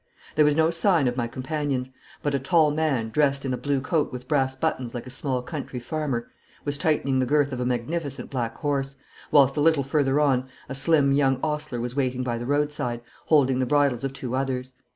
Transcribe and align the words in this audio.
There 0.35 0.45
was 0.45 0.55
no 0.55 0.71
sign 0.71 1.07
of 1.07 1.15
my 1.15 1.27
companions, 1.27 1.91
but 2.23 2.33
a 2.33 2.39
tall 2.39 2.71
man, 2.71 3.11
dressed 3.11 3.45
in 3.45 3.53
a 3.53 3.57
blue 3.57 3.81
coat 3.81 4.11
with 4.11 4.27
brass 4.27 4.55
buttons 4.55 4.95
like 4.95 5.05
a 5.05 5.11
small 5.11 5.43
country 5.43 5.79
farmer, 5.79 6.27
was 6.65 6.79
tightening 6.79 7.19
the 7.19 7.27
girth 7.27 7.51
of 7.51 7.59
a 7.59 7.67
magnificent 7.67 8.31
black 8.31 8.55
horse, 8.57 8.95
whilst 9.29 9.57
a 9.57 9.61
little 9.61 9.83
further 9.83 10.19
on 10.19 10.49
a 10.67 10.73
slim 10.73 11.11
young 11.11 11.39
ostler 11.43 11.79
was 11.79 11.95
waiting 11.95 12.23
by 12.23 12.39
the 12.39 12.47
roadside, 12.47 13.01
holding 13.27 13.59
the 13.59 13.67
bridles 13.67 14.03
of 14.03 14.11
two 14.11 14.33
others. 14.35 14.73